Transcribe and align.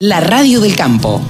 La 0.00 0.20
radio 0.20 0.60
del 0.60 0.76
campo. 0.76 1.20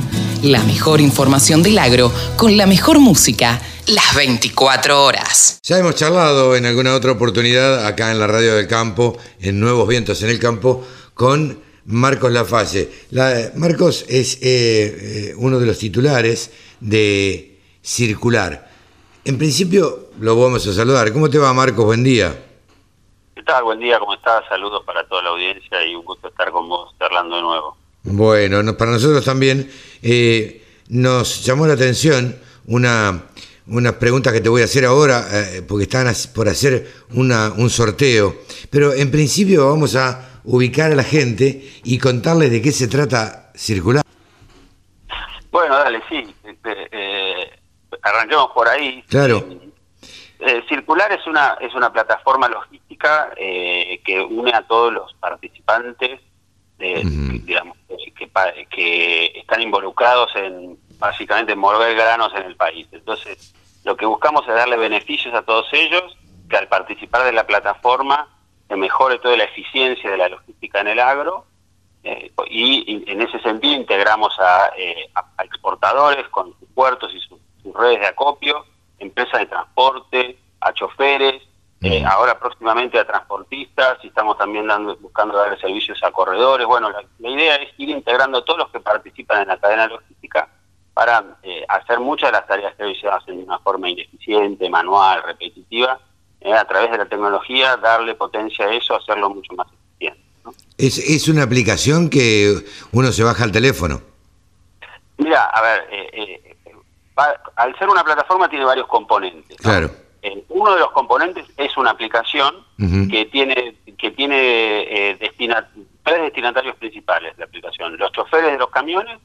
La 0.43 0.63
mejor 0.63 1.01
información 1.01 1.63
del 1.63 1.79
agro 1.79 2.13
con 2.37 2.59
la 2.59 2.67
mejor 2.67 2.99
música 2.99 3.59
las 3.87 4.15
24 4.15 5.05
horas. 5.05 5.59
Ya 5.63 5.79
hemos 5.79 5.95
charlado 5.95 6.55
en 6.55 6.67
alguna 6.67 6.95
otra 6.95 7.13
oportunidad 7.13 7.87
acá 7.87 8.13
en 8.13 8.19
la 8.19 8.27
radio 8.27 8.57
del 8.57 8.69
campo, 8.69 9.17
en 9.41 9.59
Nuevos 9.59 9.89
Vientos 9.89 10.23
en 10.23 10.29
el 10.29 10.39
Campo, 10.39 10.87
con 11.15 11.63
Marcos 11.87 12.31
Lafalle. 12.31 12.91
La, 13.11 13.53
Marcos 13.57 14.05
es 14.07 14.37
eh, 14.43 15.31
eh, 15.31 15.35
uno 15.39 15.59
de 15.59 15.65
los 15.65 15.79
titulares 15.79 16.53
de 16.81 17.59
Circular. 17.81 18.69
En 19.25 19.39
principio 19.39 20.11
lo 20.21 20.39
vamos 20.39 20.67
a 20.67 20.75
saludar. 20.75 21.11
¿Cómo 21.15 21.31
te 21.31 21.39
va 21.39 21.55
Marcos? 21.55 21.87
Buen 21.87 22.05
día. 22.05 22.39
¿Qué 23.35 23.43
tal? 23.45 23.65
Buen 23.65 23.81
día, 23.81 23.99
¿cómo 23.99 24.13
estás? 24.13 24.45
Saludos 24.47 24.85
para 24.85 25.09
toda 25.09 25.23
la 25.23 25.31
audiencia 25.31 25.83
y 25.87 25.95
un 25.95 26.05
gusto 26.05 26.29
estar 26.29 26.51
con 26.51 26.69
vos 26.69 26.95
charlando 26.99 27.37
de 27.37 27.41
nuevo. 27.41 27.78
Bueno, 28.05 28.77
para 28.77 28.93
nosotros 28.93 29.25
también 29.25 29.71
eh, 30.03 30.65
nos 30.89 31.45
llamó 31.45 31.67
la 31.67 31.75
atención 31.75 32.39
una, 32.67 33.25
unas 33.67 33.93
preguntas 33.95 34.33
que 34.33 34.41
te 34.41 34.49
voy 34.49 34.63
a 34.63 34.67
hacer 34.67 34.85
ahora, 34.85 35.27
eh, 35.31 35.63
porque 35.67 35.85
están 35.85 36.07
por 36.35 36.49
hacer 36.49 36.87
una, 37.15 37.53
un 37.57 37.71
sorteo. 37.71 38.37
Pero 38.71 38.95
en 38.95 39.11
principio 39.11 39.69
vamos 39.69 39.97
a 39.97 40.41
ubicar 40.45 40.93
a 40.93 40.95
la 40.95 41.03
gente 41.03 41.69
y 41.85 41.99
contarles 41.99 42.51
de 42.51 42.63
qué 42.63 42.73
se 42.73 42.89
trata 42.89 43.51
Circular. 43.55 44.05
Bueno, 45.51 45.77
dale, 45.77 46.01
sí. 46.09 46.35
Este, 46.45 46.89
eh, 46.93 47.51
arranquemos 48.03 48.51
por 48.55 48.69
ahí. 48.69 49.03
Claro. 49.09 49.45
Circular 50.69 51.11
es 51.11 51.27
una, 51.27 51.59
es 51.61 51.75
una 51.75 51.93
plataforma 51.93 52.49
logística 52.49 53.31
que 53.37 54.21
une 54.31 54.53
a 54.55 54.63
todos 54.69 54.93
los 54.93 55.13
participantes 55.15 56.21
digamos, 56.79 57.77
que, 58.71 59.27
están 59.35 59.63
involucrados 59.63 60.35
en 60.37 60.79
básicamente 60.99 61.55
mover 61.55 61.95
granos 61.95 62.33
en 62.35 62.43
el 62.43 62.57
país. 62.57 62.87
Entonces, 62.93 63.55
lo 63.85 63.97
que 63.97 64.07
buscamos 64.07 64.47
es 64.49 64.55
darle 64.55 64.77
beneficios 64.77 65.35
a 65.35 65.43
todos 65.43 65.67
ellos, 65.73 66.17
que 66.49 66.57
al 66.57 66.69
participar 66.69 67.25
de 67.25 67.33
la 67.33 67.47
plataforma 67.47 68.29
se 68.69 68.77
mejore 68.77 69.19
toda 69.19 69.37
la 69.37 69.45
eficiencia 69.45 70.11
de 70.11 70.17
la 70.17 70.29
logística 70.29 70.81
en 70.81 70.89
el 70.89 71.01
agro, 71.01 71.47
eh, 72.05 72.31
y, 72.49 73.03
en 73.11 73.21
ese 73.23 73.41
sentido 73.41 73.75
integramos 73.75 74.39
a, 74.39 74.73
eh, 74.77 75.11
exportadores 75.45 76.29
con 76.29 76.57
sus 76.59 76.69
puertos 76.75 77.13
y 77.15 77.21
sus 77.21 77.39
redes 77.75 78.01
de 78.01 78.07
acopio, 78.07 78.65
empresas 78.99 79.41
de 79.41 79.47
transporte, 79.47 80.39
a 80.61 80.73
choferes, 80.73 81.43
eh, 81.81 82.05
ahora 82.05 82.39
próximamente 82.39 82.99
a 82.99 83.07
transportistas 83.07 83.99
y 84.03 84.09
estamos 84.09 84.37
también 84.37 84.67
dando, 84.67 84.97
buscando 84.97 85.39
darle 85.39 85.61
servicios 85.61 86.03
a 86.03 86.11
corredores. 86.11 86.67
Bueno, 86.67 86.91
la, 86.91 87.31
idea 87.31 87.55
es 87.57 87.69
ir 87.79 87.91
integrando 87.91 88.39
a 88.39 88.45
todos 88.45 88.59
los 88.59 88.71
que 88.71 88.81
participan 88.81 89.43
en 89.43 89.49
la 89.49 89.59
cadena 89.59 89.87
logística 89.87 90.49
para 90.93 91.25
eh, 91.45 91.65
hacer 91.69 92.01
muchas 92.01 92.31
de 92.31 92.39
las 92.39 92.47
tareas 92.49 92.75
que 92.75 92.83
hoy 92.83 92.97
se 92.97 93.07
hacen 93.07 93.37
de 93.37 93.45
una 93.45 93.61
forma 93.61 93.89
ineficiente, 93.89 94.69
manual, 94.69 95.23
repetitiva, 95.23 96.01
eh, 96.41 96.53
a 96.53 96.65
través 96.65 96.91
de 96.91 96.99
la 96.99 97.07
tecnología, 97.07 97.77
darle 97.77 98.17
potencia 98.17 98.67
a 98.67 98.75
eso, 98.75 98.97
hacerlo 98.97 99.31
mucho 99.31 99.55
más 99.55 99.69
eficiente. 99.69 100.21
Es, 100.77 100.99
es 100.99 101.29
una 101.29 101.45
aplicación 101.45 102.11
que 102.11 102.57
uno 102.91 103.13
se 103.13 103.23
baja 103.23 103.45
al 103.45 103.53
teléfono. 103.53 104.03
Mira, 105.19 105.45
a 105.45 105.63
ver, 105.63 106.57
al 107.55 107.79
ser 107.79 107.89
una 107.89 108.03
plataforma 108.03 108.49
tiene 108.49 108.65
varios 108.65 108.89
componentes. 108.89 109.57
Claro 109.59 110.08
uno 110.49 110.75
de 110.75 110.81
los 110.81 110.91
componentes 110.93 111.47
es 111.57 111.77
una 111.77 111.91
aplicación 111.91 112.55
que 113.11 113.27
tiene 113.27 113.77
que 113.97 114.11
tiene 114.13 115.13
eh, 115.13 115.31
tres 116.03 116.23
destinatarios 116.23 116.77
principales 116.77 117.37
de 117.37 117.41
la 117.41 117.47
aplicación 117.47 117.97
los 117.97 118.13
choferes 118.13 118.53
de 118.53 118.59
los 118.59 118.71
camiones 118.71 119.19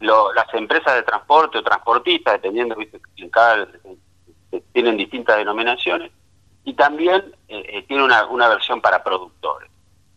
las 0.00 0.54
empresas 0.54 0.94
de 0.94 1.02
transporte 1.02 1.58
o 1.58 1.62
transportistas 1.62 2.34
dependiendo 2.34 2.74
¿viste? 2.76 3.00
en 3.16 3.30
cada 3.30 3.68
eh, 4.52 4.62
tienen 4.72 4.96
distintas 4.96 5.36
denominaciones 5.36 6.10
y 6.64 6.74
también 6.74 7.34
eh, 7.48 7.84
tiene 7.86 8.02
una, 8.02 8.26
una, 8.26 8.48
versión 8.48 8.80
para 8.80 9.02
productores 9.02 9.70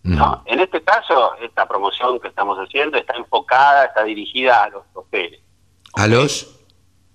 en 0.04 0.60
este 0.60 0.82
caso 0.82 1.36
esta 1.42 1.68
promoción 1.68 2.20
que 2.20 2.28
estamos 2.30 2.58
haciendo 2.58 2.98
está 2.98 3.16
enfocada 3.16 3.86
está 3.86 4.04
dirigida 4.04 4.64
a 4.64 4.70
los 4.70 4.84
choferes. 4.94 5.40
A 5.94 6.08
los 6.08 6.58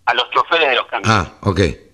a 0.04 0.14
los 0.14 0.30
choferes 0.30 0.68
de 0.68 0.76
los 0.76 0.86
camiones. 0.86 1.10
Ah 1.10 1.32
okay 1.42 1.85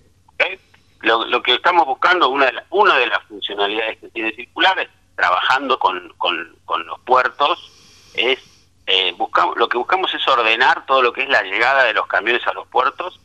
lo, 1.03 1.43
que 1.43 1.55
estamos 1.55 1.85
buscando, 1.85 2.29
una 2.29 2.45
de, 2.45 2.53
una 2.69 2.97
de 2.97 3.07
las 3.07 3.21
funcionalidades 3.23 3.97
que 3.99 4.09
tiene 4.09 4.33
Circular, 4.33 4.79
es, 4.79 4.89
trabajando 5.15 5.77
con, 5.77 6.13
con, 6.17 6.85
los 6.85 6.99
puertos, 7.01 7.71
es 8.15 8.39
eh, 8.85 9.13
buscamos, 9.17 9.57
lo 9.57 9.69
que 9.69 9.77
buscamos 9.77 10.13
es 10.13 10.27
ordenar 10.27 10.85
todo 10.85 11.01
lo 11.01 11.13
que 11.13 11.23
es 11.23 11.29
la 11.29 11.43
llegada 11.43 11.83
de 11.83 11.93
los 11.93 12.07
camiones 12.07 12.45
a 12.47 12.53
los 12.53 12.67
puertos, 12.67 13.19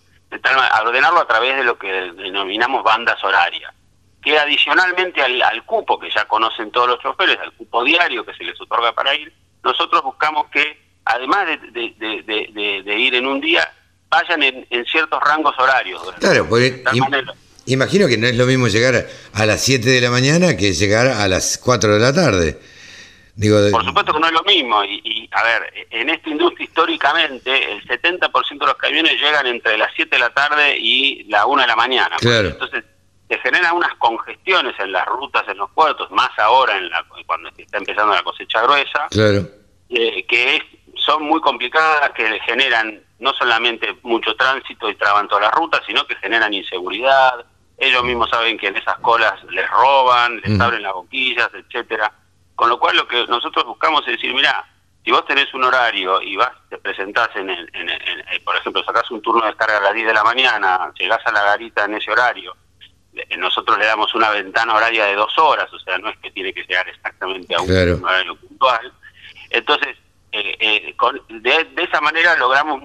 ordenarlo 0.84 1.20
a 1.20 1.26
través 1.26 1.56
de 1.56 1.64
lo 1.64 1.78
que 1.78 1.90
denominamos 2.12 2.84
bandas 2.84 3.22
horarias, 3.24 3.72
que 4.22 4.38
adicionalmente 4.38 5.22
al, 5.22 5.64
cupo 5.64 5.98
que 5.98 6.10
ya 6.10 6.26
conocen 6.26 6.70
todos 6.70 6.88
los 6.88 7.00
choferes, 7.00 7.38
al 7.38 7.52
cupo 7.52 7.82
diario 7.84 8.24
que 8.24 8.34
se 8.34 8.44
les 8.44 8.60
otorga 8.60 8.92
para 8.92 9.14
ir, 9.14 9.32
nosotros 9.64 10.02
buscamos 10.02 10.48
que, 10.50 10.80
además 11.04 11.46
de, 11.72 12.96
ir 12.98 13.14
en 13.14 13.26
un 13.26 13.40
día, 13.40 13.72
vayan 14.08 14.42
en, 14.42 14.86
ciertos 14.86 15.20
rangos 15.22 15.58
horarios. 15.58 16.02
Claro, 16.18 16.48
porque 16.48 16.82
Imagino 17.68 18.08
que 18.08 18.16
no 18.16 18.26
es 18.26 18.36
lo 18.36 18.46
mismo 18.46 18.68
llegar 18.68 19.06
a 19.34 19.46
las 19.46 19.60
7 19.62 19.88
de 19.88 20.00
la 20.00 20.10
mañana 20.10 20.56
que 20.56 20.72
llegar 20.72 21.06
a 21.06 21.28
las 21.28 21.58
4 21.58 21.94
de 21.94 22.00
la 22.00 22.12
tarde. 22.12 22.58
Digo, 23.34 23.58
Por 23.70 23.84
supuesto 23.84 24.12
que 24.14 24.20
no 24.20 24.26
es 24.26 24.32
lo 24.32 24.42
mismo. 24.42 24.82
Y, 24.82 25.28
a 25.30 25.42
ver, 25.44 25.86
en 25.90 26.08
esta 26.10 26.30
industria 26.30 26.64
históricamente 26.64 27.72
el 27.72 27.86
70% 27.86 28.58
de 28.58 28.66
los 28.66 28.74
camiones 28.74 29.12
llegan 29.20 29.46
entre 29.46 29.76
las 29.76 29.92
7 29.94 30.16
de 30.16 30.18
la 30.18 30.30
tarde 30.30 30.76
y 30.78 31.24
la 31.24 31.46
1 31.46 31.62
de 31.62 31.68
la 31.68 31.76
mañana. 31.76 32.16
Claro. 32.16 32.48
Entonces 32.48 32.84
se 33.28 33.38
generan 33.38 33.76
unas 33.76 33.94
congestiones 33.96 34.74
en 34.80 34.90
las 34.90 35.06
rutas, 35.06 35.44
en 35.48 35.58
los 35.58 35.70
puertos, 35.70 36.10
más 36.10 36.30
ahora 36.38 36.78
en 36.78 36.88
la, 36.88 37.04
cuando 37.26 37.50
está 37.56 37.76
empezando 37.76 38.14
la 38.14 38.22
cosecha 38.22 38.62
gruesa, 38.62 39.06
claro. 39.10 39.46
Eh, 39.90 40.24
que 40.26 40.56
es, 40.56 40.62
son 40.96 41.24
muy 41.24 41.40
complicadas, 41.42 42.10
que 42.12 42.40
generan 42.40 43.02
no 43.18 43.34
solamente 43.34 43.96
mucho 44.02 44.34
tránsito 44.34 44.88
y 44.88 44.94
traban 44.94 45.28
todas 45.28 45.44
las 45.44 45.52
rutas, 45.52 45.82
sino 45.86 46.06
que 46.06 46.16
generan 46.16 46.54
inseguridad, 46.54 47.44
ellos 47.78 48.02
mismos 48.04 48.28
saben 48.28 48.58
que 48.58 48.66
en 48.66 48.76
esas 48.76 48.98
colas 48.98 49.42
les 49.50 49.68
roban, 49.70 50.40
les 50.40 50.60
abren 50.60 50.82
las 50.82 50.92
boquillas, 50.92 51.48
etcétera. 51.54 52.12
Con 52.54 52.68
lo 52.68 52.78
cual 52.78 52.96
lo 52.96 53.06
que 53.06 53.24
nosotros 53.26 53.64
buscamos 53.64 54.00
es 54.08 54.14
decir, 54.14 54.34
mira, 54.34 54.64
si 55.04 55.12
vos 55.12 55.24
tenés 55.26 55.52
un 55.54 55.64
horario 55.64 56.20
y 56.20 56.36
vas, 56.36 56.50
te 56.68 56.78
presentás 56.78 57.28
en, 57.36 57.48
el, 57.48 57.70
en, 57.72 57.88
eh, 57.88 58.40
por 58.44 58.56
ejemplo, 58.56 58.82
sacás 58.84 59.08
un 59.10 59.22
turno 59.22 59.42
de 59.42 59.48
descarga 59.48 59.78
a 59.78 59.80
las 59.80 59.94
10 59.94 60.08
de 60.08 60.14
la 60.14 60.24
mañana, 60.24 60.92
llegás 60.98 61.24
a 61.24 61.32
la 61.32 61.44
garita 61.44 61.84
en 61.84 61.94
ese 61.94 62.10
horario, 62.10 62.56
eh, 63.14 63.36
nosotros 63.36 63.78
le 63.78 63.86
damos 63.86 64.14
una 64.14 64.30
ventana 64.30 64.74
horaria 64.74 65.06
de 65.06 65.14
dos 65.14 65.38
horas, 65.38 65.72
o 65.72 65.78
sea, 65.78 65.98
no 65.98 66.08
es 66.08 66.18
que 66.18 66.30
tiene 66.32 66.52
que 66.52 66.64
llegar 66.64 66.88
exactamente 66.88 67.54
a 67.54 67.60
un 67.60 68.04
horario 68.04 68.36
puntual. 68.36 68.92
Entonces, 69.50 69.96
eh, 70.30 70.56
eh, 70.60 70.94
con, 70.96 71.18
de, 71.30 71.66
esa 71.76 72.00
manera 72.02 72.36
logramos, 72.36 72.82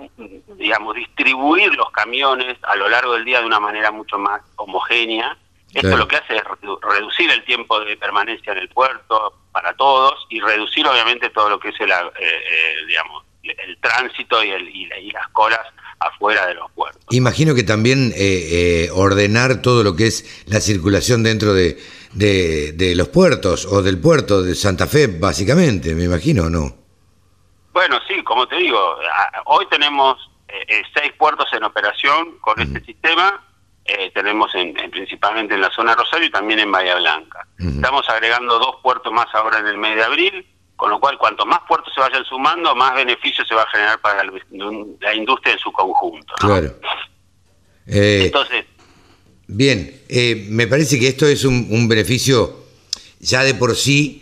digamos, 0.58 0.96
distribuir 0.96 1.74
los 1.76 1.92
camiones 1.92 2.58
a 2.64 2.76
lo 2.76 2.88
largo 2.88 3.14
del 3.14 3.26
día 3.26 3.42
de 3.42 3.46
una 3.46 3.60
manera 3.60 3.92
mucho 3.92 4.18
más 4.18 4.42
homogénea. 4.56 5.38
Esto 5.74 5.98
lo 5.98 6.08
que 6.08 6.18
hace 6.18 6.36
es 6.36 6.44
reducir 6.82 7.32
el 7.32 7.44
tiempo 7.46 7.80
de 7.80 7.98
permanencia 7.98 8.54
en 8.54 8.60
el 8.60 8.70
puerto 8.70 9.34
para 9.52 9.74
todos 9.74 10.14
y 10.30 10.40
reducir 10.40 10.86
obviamente 10.88 11.32
todo 11.32 11.50
lo 11.50 11.60
que 11.60 11.70
es 11.70 11.82
el, 11.82 11.92
eh, 11.92 12.76
digamos, 12.88 13.24
el 13.42 13.78
tránsito 13.82 14.44
y, 14.44 14.52
el, 14.52 14.70
y, 14.70 15.12
las 15.12 15.28
colas 15.30 15.62
afuera 16.00 16.46
de 16.46 16.54
los 16.54 16.72
puertos. 16.74 17.04
Imagino 17.10 17.56
que 17.56 17.64
también 17.64 18.14
ordenar 18.94 19.64
todo 19.64 19.84
lo 19.84 19.96
que 19.96 20.08
es 20.08 20.46
la 20.46 20.62
circulación 20.62 21.24
dentro 21.24 21.56
de, 21.56 21.80
de, 22.14 22.74
de 22.74 22.94
los 22.94 23.10
puertos 23.10 23.66
o 23.66 23.82
del 23.82 23.98
puerto 23.98 24.44
de 24.44 24.54
Santa 24.54 24.86
Fe, 24.86 25.08
básicamente, 25.08 25.96
me 25.96 26.04
imagino, 26.04 26.52
¿no? 26.52 26.83
Bueno, 27.74 28.00
sí, 28.08 28.24
como 28.24 28.48
te 28.48 28.56
digo, 28.56 28.96
hoy 29.46 29.66
tenemos 29.70 30.18
eh, 30.48 30.66
eh, 30.68 30.84
seis 30.94 31.12
puertos 31.18 31.48
en 31.54 31.64
operación 31.64 32.38
con 32.40 32.60
este 32.62 32.80
sistema. 32.86 33.44
Eh, 33.84 34.12
tenemos 34.14 34.54
en, 34.54 34.74
principalmente 34.92 35.56
en 35.56 35.62
la 35.62 35.72
zona 35.72 35.96
Rosario 35.96 36.28
y 36.28 36.32
también 36.32 36.60
en 36.60 36.72
Bahía 36.72 36.96
Blanca. 36.96 37.48
Estamos 37.58 38.08
agregando 38.08 38.60
dos 38.60 38.76
puertos 38.82 39.12
más 39.12 39.26
ahora 39.34 39.60
en 39.60 39.68
el 39.68 39.78
mes 39.78 39.96
de 39.96 40.04
abril, 40.04 40.48
con 40.76 40.92
lo 40.92 41.00
cual 41.00 41.18
cuanto 41.18 41.46
más 41.46 41.60
puertos 41.68 41.92
se 41.94 42.00
vayan 42.00 42.24
sumando, 42.26 42.76
más 42.76 42.94
beneficio 42.94 43.44
se 43.44 43.56
va 43.56 43.64
a 43.64 43.70
generar 43.72 44.00
para 44.00 44.24
la, 44.24 45.14
industria 45.16 45.54
en 45.54 45.60
su 45.60 45.72
conjunto. 45.72 46.34
Claro. 46.38 46.76
Entonces... 47.88 48.66
Bien, 49.48 50.02
me 50.50 50.68
parece 50.68 51.00
que 51.00 51.10
esto 51.10 51.28
es 51.28 51.44
un, 51.44 51.68
un 51.70 51.90
beneficio 51.90 52.64
ya 53.20 53.44
de 53.44 53.54
por 53.56 53.76
sí 53.76 54.22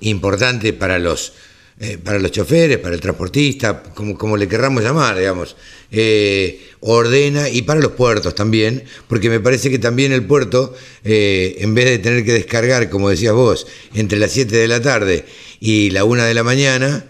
importante 0.00 0.72
para 0.72 0.98
los 0.98 1.34
eh, 1.80 1.98
para 2.02 2.18
los 2.18 2.30
choferes, 2.30 2.78
para 2.78 2.94
el 2.94 3.00
transportista, 3.00 3.82
como, 3.82 4.16
como 4.16 4.36
le 4.36 4.48
querramos 4.48 4.82
llamar, 4.82 5.18
digamos, 5.18 5.56
eh, 5.90 6.60
ordena 6.80 7.48
y 7.48 7.62
para 7.62 7.80
los 7.80 7.92
puertos 7.92 8.34
también, 8.34 8.84
porque 9.08 9.28
me 9.28 9.40
parece 9.40 9.70
que 9.70 9.78
también 9.78 10.12
el 10.12 10.24
puerto, 10.24 10.74
eh, 11.04 11.56
en 11.58 11.74
vez 11.74 11.84
de 11.84 11.98
tener 11.98 12.24
que 12.24 12.32
descargar, 12.32 12.88
como 12.88 13.10
decías 13.10 13.34
vos, 13.34 13.66
entre 13.94 14.18
las 14.18 14.32
7 14.32 14.56
de 14.56 14.68
la 14.68 14.80
tarde 14.80 15.24
y 15.60 15.90
la 15.90 16.04
1 16.04 16.24
de 16.24 16.34
la 16.34 16.42
mañana, 16.42 17.04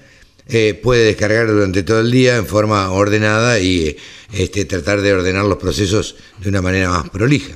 eh, 0.48 0.78
puede 0.82 1.04
descargar 1.04 1.46
durante 1.46 1.82
todo 1.82 2.00
el 2.00 2.10
día 2.10 2.36
en 2.36 2.46
forma 2.46 2.90
ordenada 2.90 3.60
y 3.60 3.96
este, 4.32 4.64
tratar 4.64 5.00
de 5.00 5.12
ordenar 5.12 5.44
los 5.44 5.58
procesos 5.58 6.16
de 6.40 6.48
una 6.48 6.60
manera 6.60 6.90
más 6.90 7.08
prolija. 7.10 7.54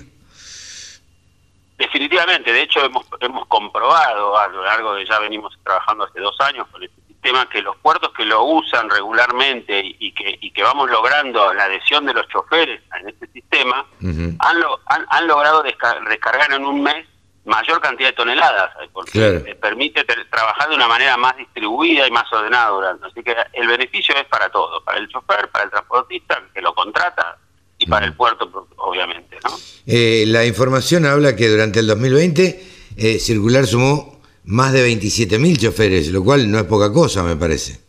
Definitivamente, 2.07 2.53
de 2.53 2.63
hecho 2.63 2.85
hemos, 2.85 3.05
hemos 3.19 3.47
comprobado 3.47 4.39
a 4.39 4.47
lo 4.47 4.63
largo 4.65 4.95
de 4.95 5.05
ya 5.05 5.19
venimos 5.19 5.59
trabajando 5.65 6.05
hace 6.05 6.21
dos 6.21 6.41
años 6.41 6.69
con 6.71 6.81
este 6.81 7.01
sistema 7.09 7.49
que 7.49 7.61
los 7.61 7.77
puertos 7.79 8.13
que 8.13 8.25
lo 8.25 8.45
usan 8.45 8.89
regularmente 8.89 9.83
y, 9.99 10.13
que, 10.13 10.39
y 10.41 10.53
que 10.53 10.63
vamos 10.63 10.89
logrando 10.89 11.53
la 11.53 11.65
adhesión 11.65 12.07
de 12.07 12.15
los 12.15 12.29
choferes 12.29 12.81
en 13.01 13.09
este 13.09 13.27
sistema 13.33 13.85
han, 14.01 14.63
han, 14.87 15.07
han, 15.09 15.27
logrado 15.27 15.65
descargar 15.65 16.53
en 16.53 16.65
un 16.65 16.81
mes 16.81 17.09
mayor 17.45 17.81
cantidad 17.81 18.11
de 18.11 18.15
toneladas, 18.15 18.71
eh, 18.81 18.89
porque 18.93 19.57
permite 19.61 20.05
trabajar 20.05 20.69
de 20.69 20.77
una 20.77 20.87
manera 20.87 21.17
más 21.17 21.37
distribuida 21.37 22.07
y 22.07 22.11
más 22.13 22.33
ordenada 22.33 22.69
durante. 22.69 23.07
Así 23.09 23.21
que 23.25 23.35
el 23.53 23.67
beneficio 23.67 24.15
es 24.15 24.27
para 24.27 24.49
todos, 24.49 24.81
para 24.85 24.99
el 24.99 25.09
chofer, 25.09 25.51
para 25.51 25.65
el 25.65 25.71
transportista 25.71 26.41
que 26.55 26.63
lo 26.63 26.73
contrata 26.73 27.37
y 27.79 27.87
para 27.87 28.07
el 28.07 28.15
puerto, 28.15 28.66
obviamente. 28.97 29.39
¿no? 29.45 29.51
Eh, 29.87 30.25
la 30.27 30.45
información 30.45 31.07
habla 31.07 31.37
que 31.37 31.49
durante 31.49 31.81
el 31.81 31.87
2020 31.87 32.65
eh, 32.97 33.19
Circular 33.19 33.67
sumó 33.67 34.21
más 34.45 34.73
de 34.73 34.89
27.000 34.89 35.59
choferes, 35.59 36.09
lo 36.09 36.25
cual 36.25 36.51
no 36.51 36.59
es 36.59 36.65
poca 36.65 36.93
cosa, 36.93 37.23
me 37.23 37.37
parece. 37.37 37.81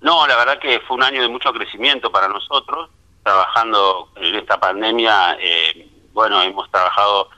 No, 0.00 0.26
la 0.26 0.36
verdad 0.36 0.58
que 0.60 0.80
fue 0.80 0.96
un 0.96 1.02
año 1.02 1.22
de 1.22 1.28
mucho 1.28 1.52
crecimiento 1.52 2.10
para 2.12 2.28
nosotros, 2.28 2.90
trabajando 3.22 4.10
en 4.16 4.34
esta 4.36 4.58
pandemia, 4.60 5.36
bueno, 6.12 6.42
hemos 6.42 6.70
trabajado 6.70 7.28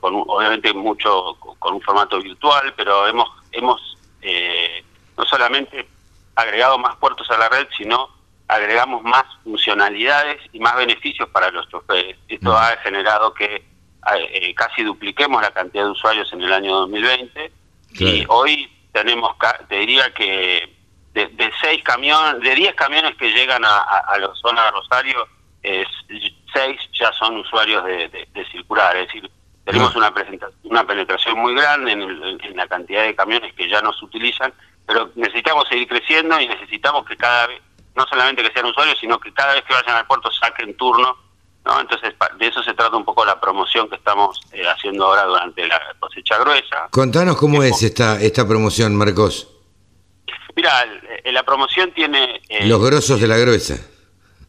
con 0.00 0.24
obviamente 0.26 0.72
mucho 0.74 1.36
con 1.58 1.74
un 1.74 1.80
formato 1.80 2.20
virtual, 2.20 2.74
pero 2.76 3.06
hemos 3.06 3.28
hemos 3.52 3.96
eh, 4.22 4.84
no 5.16 5.24
solamente 5.24 5.88
agregado 6.34 6.78
más 6.78 6.96
puertos 6.96 7.30
a 7.30 7.38
la 7.38 7.48
red, 7.48 7.66
sino 7.76 8.10
agregamos 8.48 9.02
más 9.02 9.24
funcionalidades 9.44 10.40
y 10.52 10.60
más 10.60 10.76
beneficios 10.76 11.28
para 11.30 11.50
los 11.50 11.68
choferes. 11.68 12.16
Esto 12.28 12.52
mm. 12.52 12.56
ha 12.56 12.76
generado 12.82 13.34
que 13.34 13.64
eh, 14.14 14.54
casi 14.54 14.82
dupliquemos 14.82 15.42
la 15.42 15.50
cantidad 15.50 15.84
de 15.84 15.90
usuarios 15.90 16.32
en 16.32 16.42
el 16.42 16.52
año 16.52 16.74
2020 16.76 17.52
y 17.98 18.24
hoy 18.28 18.70
tenemos, 18.92 19.34
te 19.68 19.76
diría 19.76 20.12
que 20.14 20.72
de, 21.14 21.50
seis 21.60 21.82
camiones, 21.82 22.42
de 22.42 22.54
10 22.54 22.74
camiones 22.74 23.16
que 23.16 23.30
llegan 23.30 23.64
a, 23.64 23.78
a, 23.78 24.18
la 24.18 24.30
zona 24.34 24.64
de 24.64 24.70
Rosario, 24.70 25.26
es, 25.62 25.88
seis 26.52 26.78
ya 26.92 27.10
son 27.14 27.38
usuarios 27.38 27.84
de, 27.84 28.28
de 28.32 28.46
circular, 28.50 28.94
es 28.96 29.06
decir, 29.06 29.30
tenemos 29.66 29.96
una, 29.96 30.14
una 30.62 30.86
penetración 30.86 31.38
muy 31.40 31.52
grande 31.54 31.90
en, 31.90 32.56
la 32.56 32.68
cantidad 32.68 33.02
de 33.02 33.16
camiones 33.16 33.52
que 33.54 33.68
ya 33.68 33.82
no 33.82 33.92
se 33.92 34.04
utilizan, 34.04 34.52
pero 34.86 35.10
necesitamos 35.16 35.66
seguir 35.68 35.88
creciendo 35.88 36.40
y 36.40 36.46
necesitamos 36.46 37.04
que 37.04 37.16
cada 37.16 37.48
vez, 37.48 37.60
no 37.96 38.06
solamente 38.06 38.42
que 38.42 38.52
sean 38.52 38.66
usuarios, 38.66 38.98
sino 39.00 39.18
que 39.18 39.32
cada 39.32 39.54
vez 39.54 39.64
que 39.64 39.74
vayan 39.74 39.96
al 39.96 40.06
puerto 40.06 40.30
saquen 40.30 40.76
turno. 40.76 41.16
¿no? 41.64 41.80
Entonces, 41.80 42.14
de 42.38 42.46
eso 42.46 42.62
se 42.62 42.74
trata 42.74 42.96
un 42.96 43.04
poco 43.04 43.24
la 43.24 43.40
promoción 43.40 43.88
que 43.88 43.96
estamos 43.96 44.40
eh, 44.52 44.62
haciendo 44.68 45.06
ahora 45.06 45.24
durante 45.24 45.66
la 45.66 45.80
cosecha 45.98 46.38
gruesa. 46.38 46.88
Contanos 46.90 47.36
cómo 47.36 47.62
es 47.62 47.82
esta, 47.82 48.20
esta 48.20 48.46
promoción, 48.46 48.94
Marcos. 48.94 49.48
Mira, 50.54 50.86
la 51.24 51.42
promoción 51.42 51.92
tiene... 51.92 52.40
Eh, 52.48 52.66
los 52.66 52.82
grosos 52.82 53.20
de 53.20 53.26
la 53.26 53.36
gruesa 53.36 53.78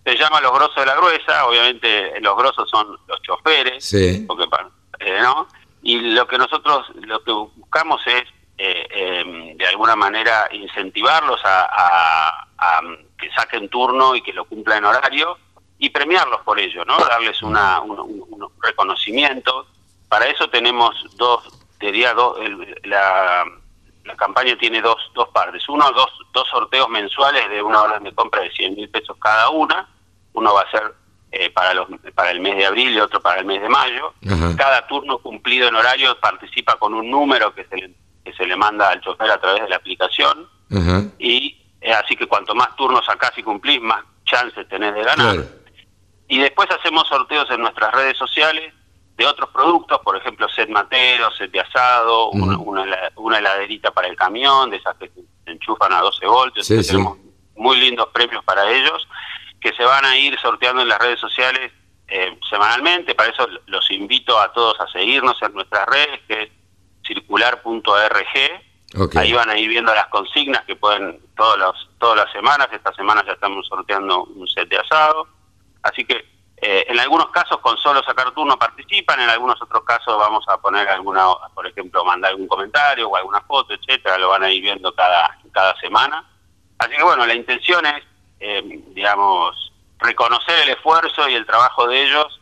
se 0.07 0.17
llama 0.17 0.39
los 0.39 0.53
grosos 0.53 0.75
de 0.77 0.85
la 0.85 0.95
gruesa, 0.95 1.45
obviamente 1.45 2.19
los 2.21 2.37
grosos 2.37 2.69
son 2.69 2.97
los 3.07 3.21
choferes, 3.21 3.83
sí. 3.83 4.23
porque 4.25 4.45
eh, 4.99 5.19
¿no? 5.21 5.49
Y 5.81 5.99
lo 5.99 6.25
que 6.25 6.37
nosotros 6.37 6.87
lo 7.01 7.21
que 7.23 7.31
buscamos 7.33 8.01
es, 8.07 8.23
eh, 8.57 8.87
em, 8.89 9.57
de 9.57 9.67
alguna 9.67 9.95
manera, 9.95 10.47
incentivarlos 10.51 11.39
a, 11.43 12.43
que 13.17 13.29
saquen 13.31 13.69
turno 13.69 14.15
y 14.15 14.21
que 14.21 14.33
lo 14.33 14.45
cumplan 14.45 14.79
en 14.79 14.85
horario 14.85 15.37
y 15.79 15.89
premiarlos 15.89 16.41
por 16.41 16.59
ello, 16.59 16.85
¿no? 16.85 16.97
Darles 16.97 17.41
una, 17.41 17.81
un, 17.81 18.47
reconocimiento. 18.61 19.67
Para 20.07 20.27
eso 20.27 20.49
tenemos 20.49 20.95
dos, 21.15 21.47
diría 21.79 22.13
dos, 22.13 22.37
la, 22.83 23.43
la 24.07 24.15
campaña 24.15 24.57
tiene 24.57 24.81
dos, 24.81 24.97
dos 25.13 25.29
partes. 25.29 25.67
Uno, 25.69 25.91
dos, 25.91 26.09
dos 26.33 26.47
sorteos 26.49 26.89
mensuales 26.89 27.49
de 27.49 27.61
una 27.61 27.81
orden 27.81 28.03
de 28.03 28.15
compra 28.15 28.41
de 28.41 28.51
100 28.51 28.75
mil 28.75 28.89
pesos 28.89 29.17
cada 29.19 29.49
una. 29.49 29.87
Uno 30.33 30.53
va 30.53 30.61
a 30.61 30.71
ser 30.71 30.93
eh, 31.31 31.49
para, 31.51 31.73
los, 31.73 31.87
para 32.15 32.31
el 32.31 32.39
mes 32.39 32.55
de 32.55 32.65
abril 32.65 32.93
y 32.95 32.99
otro 32.99 33.21
para 33.21 33.41
el 33.41 33.45
mes 33.45 33.61
de 33.61 33.69
mayo. 33.69 34.13
Cada 34.55 34.87
turno 34.87 35.19
cumplido 35.19 35.67
en 35.67 35.75
horario 35.75 36.17
participa 36.19 36.77
con 36.77 36.93
un 36.93 37.11
número 37.11 37.53
que 37.53 37.65
se 37.65 37.75
le, 37.75 37.91
que 38.27 38.33
se 38.33 38.45
le 38.45 38.57
manda 38.57 38.89
al 38.89 38.99
chofer 38.99 39.31
a 39.31 39.39
través 39.39 39.63
de 39.63 39.69
la 39.69 39.77
aplicación. 39.77 40.49
Y 41.17 41.57
eh, 41.79 41.93
así 41.93 42.17
que 42.17 42.27
cuanto 42.27 42.53
más 42.53 42.75
turnos 42.75 43.05
sacás 43.05 43.31
y 43.37 43.43
cumplís, 43.43 43.81
más 43.81 44.03
chances 44.25 44.67
tenés 44.67 44.93
de 44.93 45.03
ganar. 45.03 45.45
Y 46.27 46.39
después 46.39 46.69
hacemos 46.69 47.07
sorteos 47.07 47.49
en 47.51 47.61
nuestras 47.61 47.93
redes 47.93 48.17
sociales 48.17 48.73
de 49.15 49.25
otros 49.25 49.49
productos, 49.51 49.99
por 50.01 50.17
ejemplo, 50.17 50.47
set 50.49 50.69
matero, 50.69 51.31
set 51.31 51.51
de 51.51 51.61
asado, 51.61 52.29
una, 52.31 53.37
heladerita 53.37 53.91
para 53.91 54.09
el 54.09 54.17
camión, 54.17 54.69
de 54.69 54.77
esas 54.77 54.95
que 54.97 55.09
se 55.09 55.51
enchufan 55.51 55.93
a 55.93 56.01
12 56.01 56.27
voltios. 56.27 56.67
tenemos 56.67 57.17
muy 57.55 57.77
lindos 57.77 58.09
premios 58.13 58.43
para 58.43 58.69
ellos 58.69 59.07
que 59.61 59.73
se 59.73 59.83
van 59.83 60.05
a 60.05 60.17
ir 60.17 60.37
sorteando 60.39 60.81
en 60.81 60.89
las 60.89 60.99
redes 60.99 61.19
sociales 61.19 61.71
eh, 62.09 62.37
semanalmente. 62.49 63.15
Para 63.15 63.31
eso 63.31 63.47
los 63.67 63.89
invito 63.89 64.37
a 64.37 64.51
todos 64.51 64.79
a 64.81 64.87
seguirnos 64.89 65.41
en 65.41 65.53
nuestras 65.53 65.87
redes, 65.87 66.19
que 66.27 66.43
es 66.43 66.49
circular.org. 67.07 68.27
Ahí 69.15 69.33
van 69.33 69.49
a 69.49 69.57
ir 69.57 69.69
viendo 69.69 69.93
las 69.93 70.07
consignas 70.07 70.63
que 70.65 70.75
pueden 70.75 71.19
todos 71.35 71.57
los, 71.57 71.89
todas 71.99 72.17
las 72.17 72.31
semanas. 72.31 72.67
Esta 72.71 72.93
semana 72.93 73.23
ya 73.25 73.33
estamos 73.33 73.67
sorteando 73.67 74.23
un 74.23 74.47
set 74.47 74.67
de 74.69 74.77
asado. 74.77 75.27
Así 75.83 76.05
que 76.05 76.25
eh, 76.57 76.85
en 76.87 76.99
algunos 76.99 77.29
casos 77.29 77.59
con 77.59 77.77
solo 77.77 78.01
sacar 78.03 78.31
turno 78.31 78.57
participan, 78.57 79.19
en 79.19 79.29
algunos 79.29 79.61
otros 79.61 79.83
casos 79.83 80.17
vamos 80.17 80.43
a 80.47 80.57
poner 80.57 80.87
alguna, 80.89 81.25
por 81.53 81.67
ejemplo, 81.67 82.03
mandar 82.03 82.31
algún 82.31 82.47
comentario 82.47 83.09
o 83.09 83.15
alguna 83.15 83.41
foto, 83.41 83.73
etcétera, 83.73 84.17
lo 84.17 84.29
van 84.29 84.43
a 84.43 84.51
ir 84.51 84.61
viendo 84.61 84.93
cada, 84.93 85.37
cada 85.51 85.75
semana. 85.79 86.25
Así 86.79 86.95
que 86.95 87.03
bueno, 87.03 87.25
la 87.25 87.35
intención 87.35 87.85
es 87.85 88.03
eh, 88.39 88.61
digamos, 88.89 89.73
reconocer 89.99 90.59
el 90.63 90.69
esfuerzo 90.69 91.27
y 91.27 91.33
el 91.33 91.45
trabajo 91.45 91.87
de 91.87 92.03
ellos. 92.03 92.39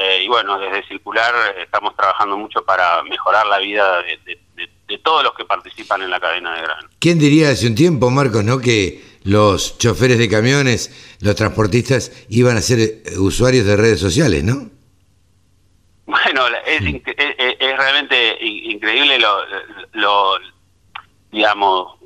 Eh, 0.00 0.22
y 0.22 0.28
bueno, 0.28 0.60
desde 0.60 0.86
Circular 0.86 1.34
eh, 1.34 1.62
estamos 1.64 1.96
trabajando 1.96 2.36
mucho 2.36 2.64
para 2.64 3.02
mejorar 3.02 3.44
la 3.48 3.58
vida 3.58 4.00
de, 4.02 4.98
todos 5.02 5.24
los 5.24 5.32
que 5.34 5.44
participan 5.44 6.02
en 6.02 6.10
la 6.10 6.20
cadena 6.20 6.54
de 6.54 6.62
grano. 6.62 6.88
¿Quién 7.00 7.18
diría 7.18 7.50
hace 7.50 7.66
un 7.66 7.74
tiempo, 7.74 8.08
Marcos, 8.08 8.44
no 8.44 8.58
que 8.58 9.02
los 9.24 9.76
choferes 9.78 10.18
de 10.18 10.28
camiones, 10.28 11.16
los 11.20 11.34
transportistas, 11.34 12.12
iban 12.28 12.56
a 12.56 12.60
ser 12.60 13.02
usuarios 13.18 13.66
de 13.66 13.76
redes 13.76 13.98
sociales, 13.98 14.44
no? 14.44 14.70
Bueno, 16.06 16.46
es, 16.64 16.80
es, 17.60 17.76
realmente 17.76 18.38
increíble 18.40 19.18
lo, 19.18 19.40
lo, 19.92 20.38
digamos, 21.32 21.97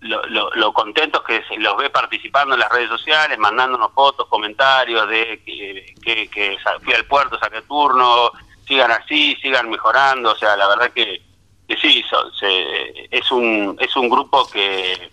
lo, 0.00 0.50
lo, 0.54 0.72
contentos 0.72 1.22
que 1.22 1.42
se 1.48 1.56
los 1.56 1.76
ve 1.76 1.90
participando 1.90 2.54
en 2.54 2.60
las 2.60 2.70
redes 2.70 2.88
sociales, 2.88 3.38
mandándonos 3.38 3.92
fotos, 3.92 4.28
comentarios 4.28 5.08
de 5.08 5.42
que, 5.44 5.94
que, 6.02 6.28
que 6.28 6.58
fui 6.82 6.94
al 6.94 7.04
puerto, 7.06 7.38
saqué 7.38 7.62
turno, 7.62 8.30
sigan 8.66 8.90
así, 8.90 9.36
sigan 9.36 9.70
mejorando, 9.70 10.32
o 10.32 10.36
sea, 10.36 10.56
la 10.56 10.68
verdad 10.68 10.92
que, 10.92 11.22
sí, 11.80 12.04
se, 12.38 13.08
es 13.10 13.30
un 13.30 13.76
es 13.80 13.96
un 13.96 14.08
grupo 14.08 14.46
que 14.48 15.10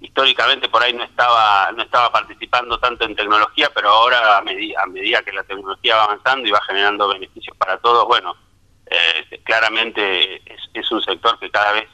históricamente 0.00 0.68
por 0.68 0.82
ahí 0.82 0.94
no 0.94 1.04
estaba 1.04 1.70
no 1.72 1.82
estaba 1.82 2.10
participando 2.10 2.78
tanto 2.78 3.04
en 3.04 3.16
tecnología, 3.16 3.70
pero 3.74 3.90
ahora 3.90 4.38
a 4.38 4.42
medida, 4.42 4.82
a 4.82 4.86
medida 4.86 5.22
que 5.22 5.32
la 5.32 5.42
tecnología 5.42 5.96
va 5.96 6.04
avanzando 6.04 6.48
y 6.48 6.52
va 6.52 6.60
generando 6.62 7.08
beneficios 7.08 7.56
para 7.56 7.78
todos, 7.78 8.06
bueno, 8.06 8.34
eh, 8.86 9.40
claramente 9.44 10.36
es, 10.36 10.70
es 10.72 10.90
un 10.90 11.02
sector 11.02 11.38
que 11.38 11.50
cada 11.50 11.72
vez 11.72 11.88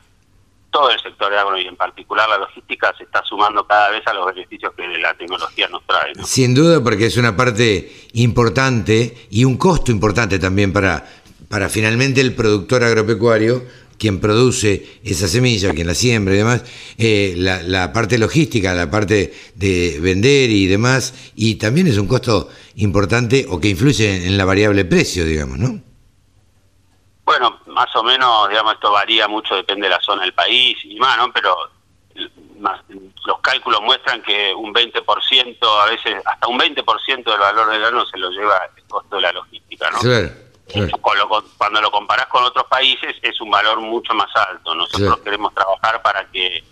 todo 0.77 0.91
el 0.91 1.01
sector 1.01 1.33
agro 1.33 1.59
y 1.59 1.67
en 1.67 1.75
particular 1.75 2.29
la 2.29 2.37
logística 2.37 2.93
se 2.99 3.05
está 3.05 3.23
sumando 3.25 3.67
cada 3.67 3.91
vez 3.91 4.07
a 4.07 4.13
los 4.13 4.27
beneficios 4.27 4.75
que 4.77 4.87
la 4.99 5.15
tecnología 5.15 5.69
nos 5.69 5.83
trae. 5.87 6.13
Sin 6.23 6.55
duda, 6.55 6.85
porque 6.85 7.07
es 7.07 7.17
una 7.17 7.35
parte 7.35 7.91
importante 8.13 9.27
y 9.31 9.45
un 9.47 9.57
costo 9.57 9.91
importante 9.91 10.39
también 10.39 10.75
para, 10.75 11.03
para 11.49 11.71
finalmente 11.71 12.21
el 12.21 12.35
productor 12.35 12.85
agropecuario 12.85 13.63
quien 13.99 14.21
produce 14.21 15.01
esa 15.03 15.29
semilla, 15.29 15.73
quien 15.73 15.87
la 15.87 15.95
siembra 15.95 16.35
y 16.35 16.37
demás, 16.37 16.63
eh, 16.99 17.33
la, 17.39 17.91
parte 17.95 18.19
logística, 18.19 18.75
la 18.75 18.91
parte 18.91 19.33
de 19.55 19.99
vender 20.03 20.51
y 20.51 20.67
demás, 20.67 21.15
y 21.35 21.55
también 21.55 21.87
es 21.87 21.97
un 21.97 22.07
costo 22.07 22.51
importante 22.75 23.47
o 23.49 23.59
que 23.59 23.71
influye 23.71 24.27
en 24.27 24.37
la 24.37 24.45
variable 24.45 24.85
precio, 24.85 25.25
digamos, 25.25 25.59
¿no? 25.59 25.86
Bueno, 27.27 27.59
más 27.67 27.95
o 27.97 28.05
menos, 28.05 28.49
digamos, 28.49 28.75
esto 28.75 28.93
varía 28.93 29.27
mucho, 29.27 29.57
depende 29.57 29.89
de 29.89 29.95
la 29.95 30.01
zona 30.01 30.23
del 30.23 30.33
país 30.33 30.79
y 30.85 30.95
más, 31.01 31.19
¿no? 31.19 31.33
Pero 31.33 31.57
los 32.15 33.41
cálculos 33.43 33.83
muestran 33.83 34.23
que 34.23 34.55
un 34.55 34.73
20%, 34.73 35.83
a 35.83 35.87
veces 35.87 36.23
hasta 36.25 36.47
un 36.47 36.59
20% 36.59 37.25
del 37.25 37.39
valor 37.39 37.69
del 37.69 37.81
grano 37.81 38.07
se 38.07 38.17
lo 38.17 38.31
lleva 38.31 38.61
el 38.77 38.85
costo 38.85 39.17
de 39.17 39.23
la 39.23 39.33
logística, 39.33 39.91
¿no? 39.91 39.99
Cuando 41.59 41.81
lo 41.81 41.91
comparás 41.91 42.27
con 42.27 42.45
otros 42.45 42.67
países 42.67 43.17
es 43.21 43.41
un 43.41 43.51
valor 43.51 43.81
mucho 43.81 44.15
más 44.15 44.35
alto. 44.35 44.75
Nosotros 44.75 45.19
queremos 45.19 45.53
trabajar 45.53 46.01
para 46.03 46.25
que 46.31 46.65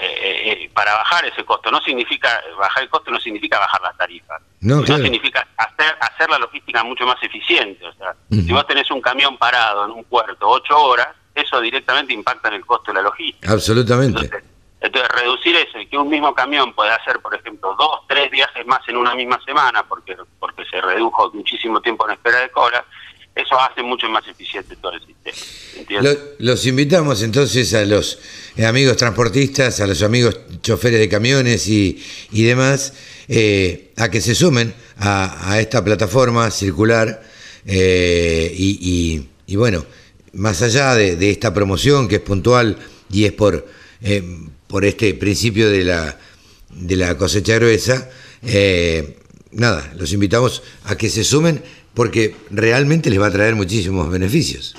eh, 0.00 0.52
eh, 0.64 0.70
para 0.72 0.94
bajar 0.94 1.24
ese 1.26 1.44
costo. 1.44 1.70
No 1.70 1.80
significa, 1.80 2.40
bajar 2.58 2.82
el 2.82 2.88
costo 2.88 3.10
no 3.10 3.20
significa 3.20 3.58
bajar 3.58 3.80
las 3.82 3.96
tarifas. 3.96 4.40
No, 4.60 4.84
significa 4.84 5.46
hacer, 5.56 5.96
hacer 6.00 6.30
la 6.30 6.38
logística 6.38 6.82
mucho 6.84 7.06
más 7.06 7.22
eficiente. 7.22 7.86
O 7.86 7.92
sea, 7.92 8.14
si 8.30 8.52
vos 8.52 8.66
tenés 8.66 8.90
un 8.90 9.00
camión 9.00 9.36
parado 9.36 9.84
en 9.84 9.92
un 9.92 10.04
puerto 10.04 10.48
ocho 10.48 10.78
horas, 10.78 11.08
eso 11.34 11.60
directamente 11.60 12.12
impacta 12.12 12.48
en 12.48 12.54
el 12.54 12.66
costo 12.66 12.92
de 12.92 12.96
la 12.96 13.02
logística. 13.02 13.52
Absolutamente. 13.52 14.30
Entonces, 14.80 15.10
reducir 15.10 15.54
eso 15.56 15.78
y 15.78 15.86
que 15.86 15.98
un 15.98 16.08
mismo 16.08 16.34
camión 16.34 16.72
pueda 16.72 16.94
hacer, 16.94 17.20
por 17.20 17.34
ejemplo, 17.34 17.76
dos, 17.78 18.00
tres 18.08 18.30
viajes 18.30 18.66
más 18.66 18.80
en 18.88 18.96
una 18.96 19.14
misma 19.14 19.38
semana, 19.44 19.82
porque, 19.86 20.16
porque 20.38 20.64
se 20.64 20.80
redujo 20.80 21.30
muchísimo 21.34 21.80
tiempo 21.82 22.06
en 22.08 22.14
espera 22.14 22.38
de 22.38 22.50
cola, 22.50 22.84
eso 23.34 23.60
hace 23.60 23.82
mucho 23.82 24.08
más 24.08 24.26
eficiente 24.26 24.74
todo 24.76 24.92
el 24.92 25.00
sistema. 25.00 25.19
Los 26.38 26.66
invitamos 26.66 27.22
entonces 27.22 27.74
a 27.74 27.84
los 27.84 28.18
eh, 28.56 28.64
amigos 28.64 28.96
transportistas, 28.96 29.80
a 29.80 29.86
los 29.86 30.02
amigos 30.02 30.38
choferes 30.62 31.00
de 31.00 31.08
camiones 31.08 31.66
y, 31.68 32.02
demás, 32.32 32.92
eh, 33.28 33.90
a 33.96 34.10
que 34.10 34.20
se 34.20 34.34
sumen 34.34 34.74
a, 34.98 35.58
esta 35.60 35.84
plataforma 35.84 36.50
circular 36.50 37.22
eh, 37.66 38.52
y, 38.56 39.56
bueno, 39.56 39.84
más 40.32 40.62
allá 40.62 40.94
de, 40.94 41.30
esta 41.30 41.52
promoción 41.52 42.08
que 42.08 42.16
es 42.16 42.22
puntual 42.22 42.76
y 43.10 43.24
es 43.24 43.32
por, 43.32 43.66
por 44.66 44.84
este 44.84 45.14
principio 45.14 45.68
de 45.70 45.84
la, 45.84 46.18
de 46.70 46.96
la 46.96 47.16
cosecha 47.16 47.54
gruesa, 47.56 48.08
nada, 49.52 49.92
los 49.96 50.12
invitamos 50.12 50.62
a 50.84 50.96
que 50.96 51.10
se 51.10 51.24
sumen 51.24 51.62
porque 51.94 52.36
realmente 52.50 53.10
les 53.10 53.20
va 53.20 53.26
a 53.26 53.32
traer 53.32 53.56
muchísimos 53.56 54.10
beneficios. 54.10 54.76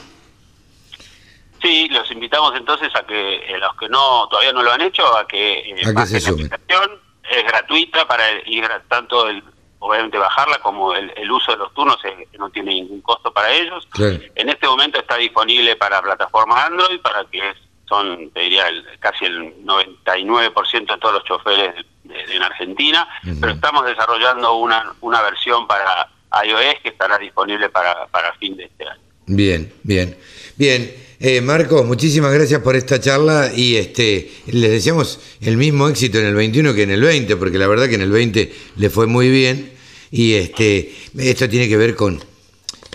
Sí, 1.61 1.87
los 1.89 2.09
invitamos 2.11 2.53
entonces 2.55 2.89
a 2.95 3.05
que 3.05 3.35
eh, 3.35 3.57
los 3.59 3.75
que 3.75 3.87
no 3.89 4.27
todavía 4.29 4.53
no 4.53 4.63
lo 4.63 4.71
han 4.71 4.81
hecho, 4.81 5.05
a 5.15 5.27
que, 5.27 5.59
eh, 5.59 5.75
a 5.85 5.93
que 5.93 6.05
se 6.07 6.19
sumen. 6.19 6.49
La 6.49 6.55
aplicación 6.55 6.99
es 7.29 7.43
gratuita 7.45 8.07
para 8.07 8.23
ir 8.45 8.67
tanto 8.87 9.27
el 9.27 9.43
obviamente 9.81 10.17
bajarla 10.17 10.59
como 10.59 10.93
el, 10.93 11.31
uso 11.31 11.51
de 11.51 11.57
los 11.57 11.73
turnos 11.73 11.97
no 12.37 12.49
tiene 12.51 12.75
ningún 12.75 13.01
costo 13.01 13.33
para 13.33 13.51
ellos. 13.51 13.87
En 14.35 14.49
este 14.49 14.67
momento 14.67 14.99
está 14.99 15.17
disponible 15.17 15.75
para 15.75 16.01
plataformas 16.03 16.65
Android, 16.65 16.99
para 17.01 17.25
que 17.25 17.41
son, 17.89 18.29
te 18.29 18.41
diría, 18.41 18.65
casi 18.99 19.25
el 19.25 19.65
99% 19.65 20.85
de 20.85 20.97
todos 20.99 21.15
los 21.15 21.23
choferes 21.23 21.73
en 22.07 22.43
Argentina, 22.43 23.07
pero 23.39 23.53
estamos 23.53 23.83
desarrollando 23.85 24.53
una, 24.53 24.93
una 25.01 25.21
versión 25.23 25.67
para 25.67 26.07
iOS 26.45 26.75
que 26.83 26.89
estará 26.89 27.17
disponible 27.17 27.67
para, 27.69 28.05
para 28.07 28.33
fin 28.33 28.55
de 28.55 28.65
este 28.65 28.87
año. 28.87 29.01
Bien, 29.25 29.73
bien. 29.81 30.17
Bien, 30.57 30.93
eh, 31.21 31.41
Marco, 31.41 31.83
muchísimas 31.83 32.33
gracias 32.33 32.61
por 32.61 32.75
esta 32.75 32.99
charla 32.99 33.51
y 33.55 33.75
este 33.75 34.31
les 34.47 34.71
deseamos 34.71 35.37
el 35.41 35.57
mismo 35.57 35.87
éxito 35.87 36.17
en 36.19 36.25
el 36.25 36.35
21 36.35 36.73
que 36.73 36.83
en 36.83 36.91
el 36.91 37.01
20, 37.01 37.35
porque 37.37 37.57
la 37.57 37.67
verdad 37.67 37.87
que 37.87 37.95
en 37.95 38.01
el 38.01 38.11
20 38.11 38.53
le 38.75 38.89
fue 38.89 39.07
muy 39.07 39.29
bien 39.29 39.71
y 40.11 40.33
este 40.33 40.93
esto 41.17 41.47
tiene 41.47 41.69
que 41.69 41.77
ver 41.77 41.95
con 41.95 42.19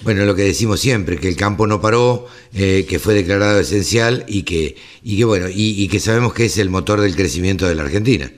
bueno 0.03 0.25
lo 0.25 0.35
que 0.35 0.43
decimos 0.43 0.81
siempre, 0.81 1.19
que 1.19 1.29
el 1.29 1.37
campo 1.37 1.67
no 1.67 1.81
paró, 1.81 2.27
eh, 2.55 2.85
que 2.89 2.99
fue 2.99 3.15
declarado 3.15 3.61
esencial 3.61 4.25
y 4.27 4.43
que 4.43 4.77
y 5.03 5.17
que 5.17 5.25
bueno 5.25 5.47
y 5.51 5.89
que 5.89 6.01
sabemos 6.01 6.35
que 6.35 6.47
es 6.47 6.59
el 6.59 6.69
motor 6.69 7.01
del 7.01 7.15
crecimiento 7.15 7.69
de 7.69 7.75
la 7.75 7.85
Argentina. 7.85 8.31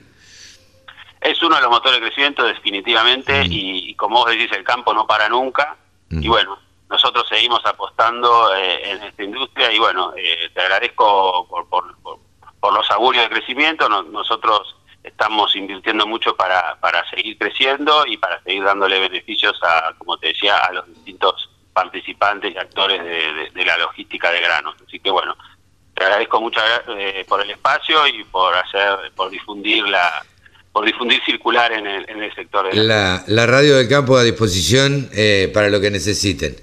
Es 1.21 1.41
uno 1.43 1.55
de 1.55 1.61
los 1.61 1.69
motores 1.69 1.99
de 1.99 2.07
crecimiento 2.07 2.45
definitivamente 2.45 3.45
y, 3.45 3.93
como 3.95 4.19
vos 4.19 4.31
decís, 4.31 4.49
el 4.55 4.63
campo 4.63 4.93
no 4.93 5.05
para 5.05 5.27
nunca. 5.27 5.75
Y 6.09 6.27
bueno, 6.27 6.57
nosotros 6.89 7.27
seguimos 7.29 7.61
apostando 7.65 8.55
eh, 8.55 8.91
en 8.91 9.03
esta 9.03 9.23
industria 9.23 9.71
y 9.71 9.79
bueno, 9.79 10.13
eh, 10.17 10.49
te 10.53 10.61
agradezco 10.61 11.47
por, 11.47 11.67
por, 11.69 12.73
los 12.73 12.91
augurios 12.91 13.25
de 13.25 13.35
crecimiento. 13.35 13.87
nosotros 13.87 14.75
estamos 15.03 15.55
invirtiendo 15.55 16.05
mucho 16.05 16.35
para, 16.35 16.79
para 16.79 17.07
seguir 17.09 17.37
creciendo 17.37 18.05
y 18.05 18.17
para 18.17 18.41
seguir 18.43 18.63
dándole 18.63 18.99
beneficios 18.99 19.57
a, 19.63 19.93
como 19.97 20.17
te 20.17 20.27
decía, 20.27 20.57
a 20.57 20.73
los 20.73 20.87
distintos 20.87 21.49
participantes 21.73 22.53
y 22.53 22.57
actores 22.57 23.01
de, 23.53 23.65
la 23.65 23.77
logística 23.77 24.31
de 24.31 24.41
granos. 24.41 24.75
Así 24.85 24.99
que 24.99 25.09
bueno, 25.09 25.35
te 25.95 26.03
agradezco 26.03 26.41
mucho 26.41 26.59
eh, 26.97 27.25
por 27.27 27.41
el 27.41 27.51
espacio 27.51 28.07
y 28.07 28.23
por 28.25 28.53
hacer, 28.55 29.11
por 29.15 29.29
difundir 29.29 29.87
la, 29.87 30.25
por 30.71 30.85
difundir 30.85 31.21
circular 31.25 31.71
en 31.71 31.87
el, 31.87 32.09
en 32.09 32.23
el 32.23 32.33
sector. 32.35 32.69
De 32.69 32.83
la... 32.83 33.23
La, 33.27 33.45
radio 33.45 33.77
del 33.77 33.87
campo 33.87 34.17
a 34.17 34.23
disposición 34.23 35.09
eh, 35.13 35.49
para 35.53 35.69
lo 35.69 35.79
que 35.79 35.91
necesiten. 35.91 36.55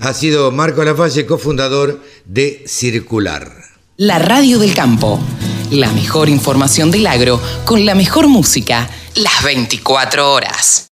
Ha 0.00 0.14
sido 0.14 0.52
Marco 0.52 0.84
Lafalle, 0.84 1.26
cofundador 1.26 2.00
de 2.24 2.62
Circular. 2.68 3.50
La 3.96 4.20
radio 4.20 4.60
del 4.60 4.72
campo. 4.72 5.18
La 5.72 5.90
mejor 5.90 6.28
información 6.28 6.92
del 6.92 7.04
agro 7.08 7.40
con 7.64 7.84
la 7.84 7.96
mejor 7.96 8.28
música 8.28 8.88
las 9.16 9.42
24 9.42 10.32
horas. 10.32 10.86